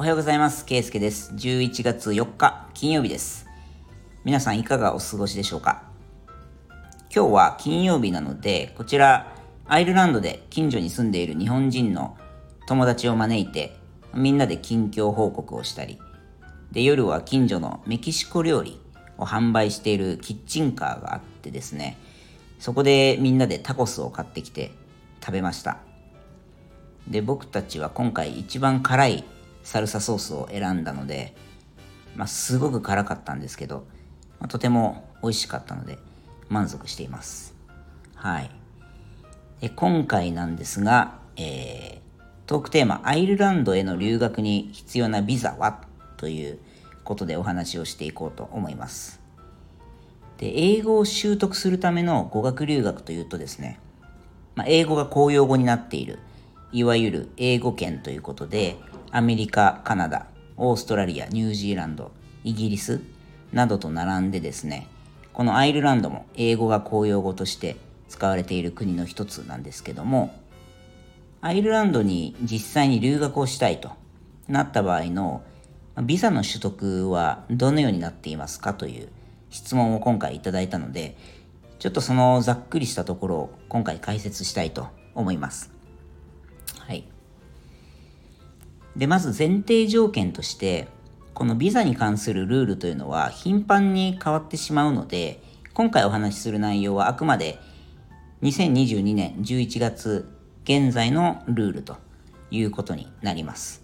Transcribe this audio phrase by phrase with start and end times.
[0.00, 0.64] おはようございます。
[0.64, 1.34] ケイスケです。
[1.34, 3.46] 11月4日、金曜日です。
[4.24, 5.82] 皆さんいかがお過ごしでしょうか？
[7.14, 9.36] 今日は金曜日なので、こちら、
[9.66, 12.16] アイルランドで近所に住んでいる日本人の
[12.66, 13.76] 友達を招いて、
[14.14, 15.98] みんなで近況報告をしたり、
[16.72, 18.80] で、夜は近所のメキシコ料理
[19.18, 21.98] を販売しているキッチンカーがあってですね、
[22.58, 24.70] そこでみんなでタコスを買ってきて
[25.22, 25.76] 食べました。
[27.06, 29.24] で、僕たちは今回一番辛い
[29.62, 31.34] サルサソースを選んだので、
[32.16, 33.86] まあ、すごく辛かったんですけど、
[34.40, 35.98] まあ、とても美味しかったので
[36.48, 37.54] 満足しています。
[38.14, 38.50] はい。
[39.60, 45.82] で今回なんですが、えー、トークテーマ、アイルランドへの留学に必要なビザは？
[46.16, 46.58] という
[47.04, 49.20] ことでお話をしていこうと思います。
[50.38, 53.78] で、英語を習得するための語学留学というとですね、
[54.54, 56.18] まあ、英語が公用語になっている、
[56.72, 58.76] いわゆる英語圏ということで、
[59.12, 62.12] アメリカ、カナダ、オーストラリア、ニュージーランド、
[62.44, 63.00] イギリス
[63.52, 64.86] などと並んでですね、
[65.32, 67.76] このアイルランドも英語が公用語として
[68.08, 70.32] 使われている国の一つなんですけども、
[71.40, 73.90] アイルランドに実際に留学をしたいと
[74.46, 75.42] なった場合の
[76.02, 79.08] ビザの取得はどのようになっていますかという
[79.48, 81.16] 質問を今回いただいたので、
[81.80, 85.72] ちょっとそのざっくりしたところを今回解説したいと思います。
[86.78, 87.04] はい。
[88.96, 90.88] で、まず前提条件として、
[91.34, 97.58] このビザに関するルールというのは頻繁に変わってしまうので、今回お話しする内容はあくまで
[98.42, 100.28] 2022年11月
[100.64, 101.96] 現在のルールと
[102.50, 103.82] いうことになります。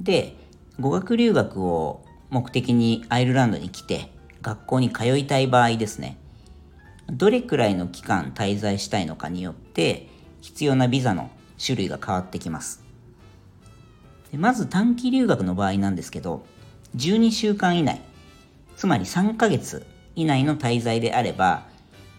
[0.00, 0.36] で、
[0.78, 4.10] 語学留学を目的にアイルランドに来て
[4.42, 6.18] 学校に通いたい場合ですね、
[7.10, 10.08] どれくらいの期間滞在したいのかによって
[10.40, 11.30] 必要なビザの
[11.64, 12.89] 種類が変わってきます。
[14.30, 16.44] でまず短期留学の場合なんですけど、
[16.96, 18.00] 12週間以内、
[18.76, 19.86] つまり3ヶ月
[20.16, 21.66] 以内の滞在であれば、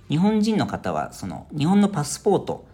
[0.10, 2.66] 日本人の方はその日本のパスポート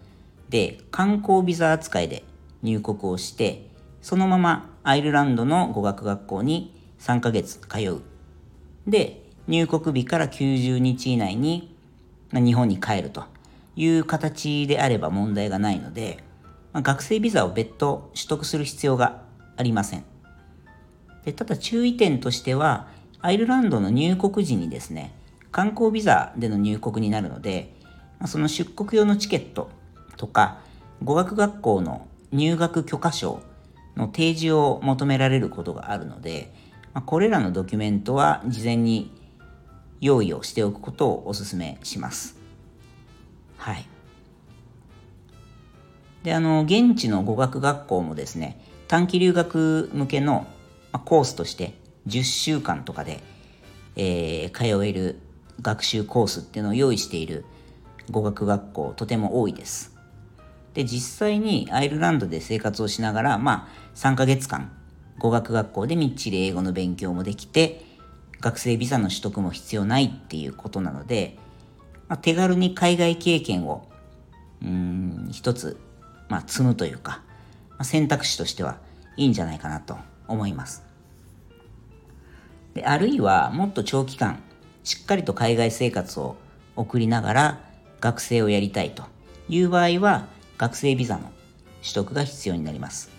[0.49, 2.23] で観光ビザ扱いで
[2.63, 3.69] 入国をして、
[4.01, 8.01] そのままアイルランドの語学学校に3ヶ月通う。
[8.87, 11.75] で、入国日から90日以内に
[12.33, 13.25] 日本に帰ると
[13.75, 16.23] いう形であれば問題がないので、
[16.73, 19.26] ま、学生ビザを別途取得する必要が
[19.57, 20.05] ありません。
[21.25, 22.87] でただ注意点としては、
[23.19, 25.13] アイルランドの入国時にですね、
[25.51, 27.73] 観光ビザでの入国になるので、
[28.25, 29.69] その出国用のチケット
[30.15, 30.59] とか、
[31.03, 33.41] 語学学校の入学許可証
[33.95, 36.53] の提示を求められることがあるので、
[37.05, 39.11] これらのドキュメントは事前に
[39.99, 42.37] 用意をしておくことをお勧めします。
[43.57, 43.85] はい。
[46.23, 50.47] で、あの、現地の語学学校もですね、短期留学向けの
[51.05, 51.73] コースとして
[52.07, 53.19] 10週間とかで、
[53.95, 55.19] えー、通える
[55.61, 57.45] 学習コースっていうのを用意している
[58.09, 59.95] 語学学校とても多いです。
[60.73, 64.71] で、実際にアイルランドで生活をしながら、まあ、3ヶ月間、
[65.17, 67.83] 語学学校でみっちり英語の勉強もできて、
[68.39, 71.37] 学生ビザの取得も必要ないっていうことなので、
[72.07, 73.89] まあ、手軽に海外経験を、
[74.61, 75.77] うん、一つ、
[76.29, 77.23] まあ、積むというか、
[77.83, 78.77] 選択肢としては
[79.15, 80.83] いいんじゃないかなと思います。
[82.73, 84.39] であるいは、もっと長期間、
[84.83, 86.35] しっかりと海外生活を
[86.75, 87.59] 送りながら
[87.99, 89.03] 学生をやりたいと
[89.49, 90.27] いう場合は、
[90.57, 91.31] 学生ビザの
[91.81, 93.09] 取得が必要になります。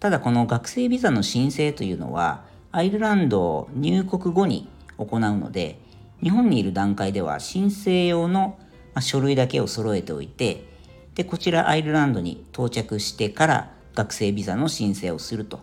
[0.00, 5.78] ただこの学生ビザの申請というのは、アイルランド入国後に行うので、
[6.22, 8.58] 日本にいる段階では申請用の
[9.00, 10.71] 書類だけを揃えておいて、
[11.14, 15.60] で、こちらアイルランドに到着してから学生ビザの申請をすると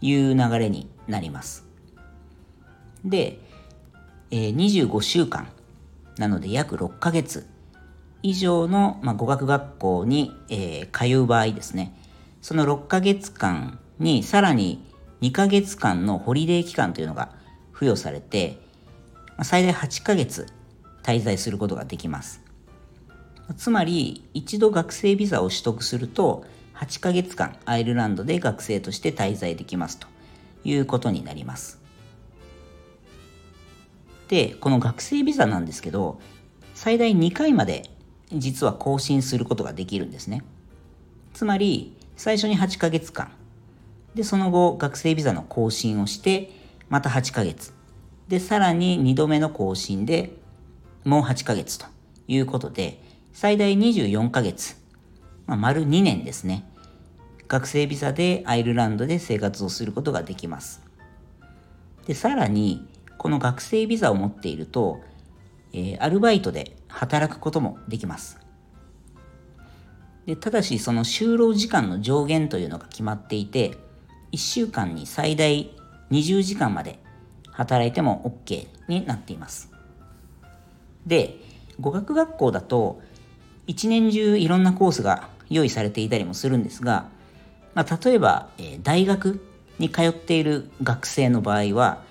[0.00, 1.64] いう流れになります。
[3.04, 3.38] で、
[4.30, 5.48] え、25週間
[6.18, 7.46] なので約6ヶ月
[8.22, 11.94] 以上の、まあ、語学学校に、えー、通う場合ですね、
[12.40, 14.84] その6ヶ月間にさらに
[15.20, 17.30] 2ヶ月間のホリデー期間というのが
[17.72, 18.58] 付与されて、
[19.42, 20.46] 最大8ヶ月
[21.02, 22.40] 滞在することができます。
[23.56, 26.44] つまり、一度学生ビザを取得すると、
[26.74, 30.08] 8ヶ月間アイルランドで学生として滞在できますと
[30.64, 31.80] いうことになります。
[34.28, 36.20] で、この学生ビザなんですけど、
[36.74, 37.90] 最大2回まで
[38.32, 40.42] 実は更新することができるんですね。
[41.34, 43.30] つまり、最初に8ヶ月間、
[44.14, 46.50] で、その後、学生ビザの更新をして、
[46.88, 47.72] また8ヶ月。
[48.28, 50.36] で、さらに2度目の更新で、
[51.04, 51.86] もう8ヶ月と
[52.28, 53.01] いうことで、
[53.32, 54.76] 最大24ヶ月、
[55.46, 56.68] まあ、丸2年ですね。
[57.48, 60.82] 学生ビザでアイルランドで生活をすることができます。
[62.06, 62.86] で、さらに、
[63.18, 65.00] この学生ビザを持っていると、
[65.72, 68.38] えー、アルバイトで働くこともできます。
[70.26, 73.78] でただし、その就労時間の上限というのが決まっていて、
[74.32, 75.70] 1週間に最大
[76.10, 76.98] 20時間まで
[77.50, 79.70] 働いても OK になっています。
[81.06, 81.38] で、
[81.80, 83.00] 語学学校だと、
[83.66, 87.08] 一年中いろんなコースが用意されていたりもするんですが、
[87.74, 89.44] まあ、例えば、えー、大学
[89.78, 92.02] に通っている学生の場合は、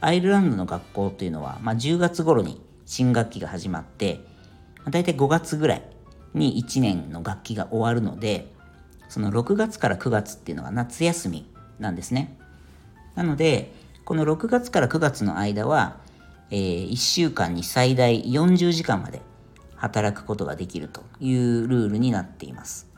[0.00, 4.20] アイルランドの学校というのは、まあ、10月頃に新学期が始まって、
[4.78, 5.82] まあ、大体5月ぐらい
[6.34, 8.52] に1年の学期が終わるので、
[9.08, 12.36] その6月から9月っていうのが夏休みなんですね。
[13.14, 13.72] なので、
[14.04, 15.96] この6月から9月の間は、
[16.50, 19.20] えー、1週間に最大40時間まで
[19.78, 22.88] 働くことができるというルールになっています。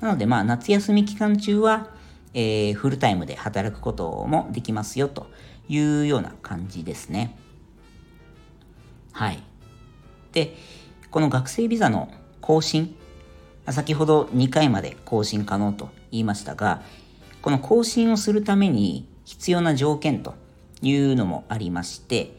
[0.00, 1.90] なので、まあ、夏休み期間中は、
[2.34, 5.28] えー、フルタイムで働くこともできますよと
[5.68, 7.36] いうような感じですね。
[9.12, 9.42] はい。
[10.32, 10.56] で、
[11.10, 12.96] この学生ビザの更新、
[13.68, 16.82] 先ほど2回まで更新可能と言いましたが、
[17.42, 20.34] この更新をするために必要な条件と
[20.80, 22.32] いうのもありまして、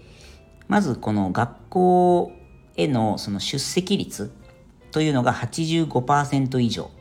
[0.68, 2.32] まずこの学校
[2.76, 4.32] へのその出席率
[4.92, 6.92] というのが85%以上。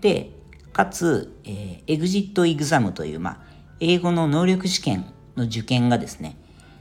[0.00, 0.30] で、
[0.72, 3.38] かつ、えー、エグジットエグザムという、まあ、
[3.80, 5.06] 英語の能力試験
[5.36, 6.36] の受験がですね、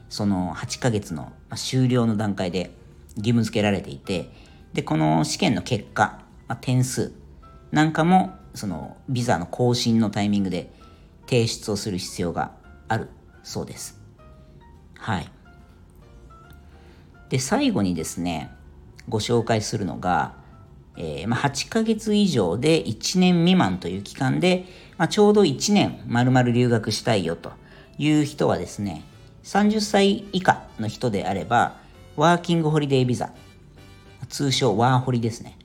[0.09, 2.71] その8ヶ月の終了の段階で
[3.15, 4.29] 義務付けられていて、
[4.73, 7.13] で、この試験の結果、まあ、点数
[7.71, 10.71] なんかも、そのビザの更新のタイミングで
[11.27, 12.51] 提出をする必要が
[12.87, 13.09] ある
[13.43, 13.99] そうです。
[14.97, 15.31] はい。
[17.29, 18.51] で、最後にですね、
[19.07, 20.35] ご紹介するのが、
[20.97, 24.65] えー、まあ、8ヶ月以上で1年未満という期間で、
[24.97, 27.51] まあ、ちょうど1年丸々留学したいよと
[27.97, 29.03] いう人はですね、
[29.43, 31.77] 30歳以下の人であれば、
[32.15, 33.31] ワーキングホリデービザ、
[34.27, 35.57] 通称ワーホリですね、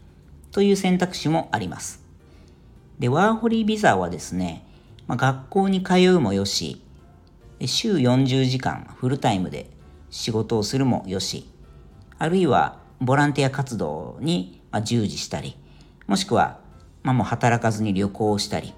[0.53, 2.05] という選択肢もあります。
[2.99, 4.65] で、ワーホリビザはですね、
[5.07, 6.81] まあ、学校に通うもよし、
[7.67, 9.71] 週40時間フルタイムで
[10.11, 11.49] 仕事をするもよし、
[12.19, 15.57] あるいはボランティア活動に従事したり、
[16.07, 16.59] もしくは、
[17.03, 18.73] まあ、もう働かずに旅行をしたり、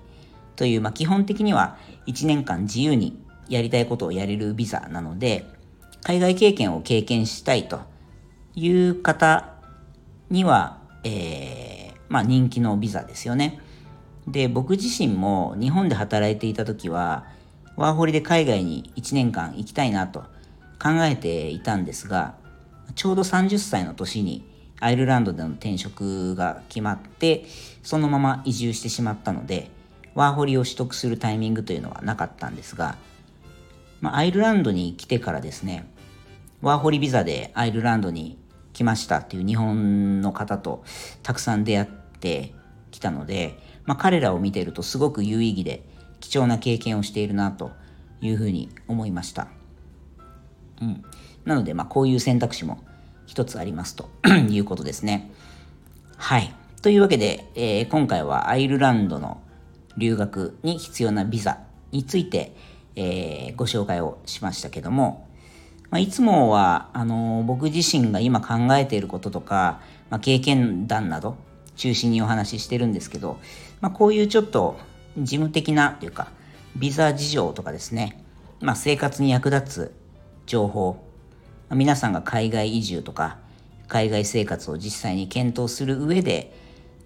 [0.57, 5.47] という、まあ、基本的には1年間自由にやりたいことをやれるビザなので、
[6.03, 7.81] 海外経験を経験したいと
[8.55, 9.55] いう方
[10.31, 13.61] には、えー、まあ人気のビザですよね。
[14.27, 17.27] で、僕自身も日本で働いていた時は、
[17.77, 20.21] ワーホリで海外に1年間行きたいなと
[20.83, 22.35] 考えていたんですが、
[22.95, 24.45] ちょうど30歳の年に
[24.81, 27.47] アイルランドでの転職が決まって、
[27.83, 29.71] そのまま移住してしまったので、
[30.15, 32.97] ワーホリを取得するタイミングというのはなかったんですが、
[34.01, 35.89] まあ、アイルランドに来てからですね、
[36.63, 38.39] ワーホリビザでアイルランドに
[38.73, 40.85] 来ましたっていう日本の方と
[41.23, 41.87] たくさん出会っ
[42.21, 42.55] て
[42.91, 45.83] きたので、まあ、彼らを見てるとすごく有意義で
[46.21, 47.73] 貴重な経験をしているなと
[48.21, 49.49] いうふうに思いました。
[50.81, 51.05] うん。
[51.47, 52.85] なので、まあ、こういう選択肢も
[53.27, 54.11] 一つありますと
[54.51, 55.31] いうことですね。
[56.17, 56.53] はい。
[56.83, 59.41] というわけで、えー、今回はアイルランドの
[59.97, 62.55] 留学に必要なビザについて、
[62.97, 65.27] えー、ご紹介をしましたけども、
[65.91, 69.81] まあ、いつもは、あのー、僕自身が今考えていることとか、
[70.11, 71.37] まあ、経験談など
[71.77, 73.39] 中心にお話ししてるんですけど、
[73.81, 74.77] まあ、こういうちょっと
[75.19, 76.29] 事務的なというか、
[76.77, 78.25] ビザ事情とかですね、
[78.61, 79.95] まあ、生活に役立つ
[80.47, 81.06] 情報、
[81.71, 83.39] 皆さんが海外移住とか、
[83.89, 86.53] 海外生活を実際に検討する上で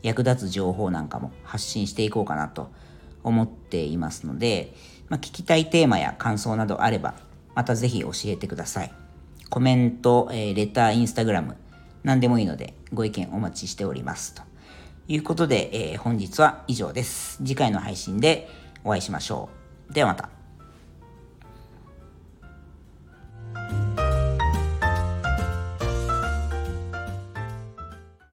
[0.03, 2.71] 役立つ情報なんかも発信していこうかなと
[3.23, 4.75] 思っていますので、
[5.09, 7.15] まあ、聞きたいテーマや感想などあれば、
[7.55, 8.93] またぜひ教えてください。
[9.49, 11.57] コメント、えー、レター、インスタグラム、
[12.05, 14.35] 何でもいいのでご意見お待ちしております。
[14.35, 14.43] と
[15.09, 17.39] いうことで、えー、本日は以上です。
[17.39, 18.49] 次回の配信で
[18.85, 19.49] お会いしましょ
[19.91, 19.93] う。
[19.93, 20.40] ではまた。